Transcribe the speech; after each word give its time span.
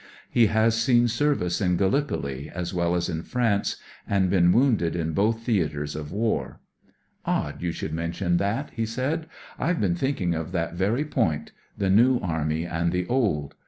He 0.31 0.47
has 0.47 0.75
seen 0.75 1.07
service 1.07 1.61
in 1.61 1.77
Gallipoli, 1.77 2.49
as 2.49 2.73
well 2.73 2.95
as 2.95 3.07
in 3.07 3.21
France, 3.21 3.75
and 4.07 4.31
been 4.31 4.51
wounded 4.51 4.95
in 4.95 5.13
both 5.13 5.41
theatres 5.41 5.95
of 5.95 6.11
war." 6.11 6.59
Odd 7.25 7.61
you 7.61 7.71
should 7.71 7.93
mention 7.93 8.37
that," 8.37 8.71
he 8.71 8.87
said." 8.87 9.27
I've 9.59 9.79
been 9.79 9.93
thinking 9.95 10.33
of 10.33 10.53
that 10.53 10.73
very 10.73 11.05
point: 11.05 11.51
the 11.77 11.91
New 11.91 12.17
Army 12.19 12.65
and 12.65 12.91
the 12.91 13.05
Old. 13.05 13.53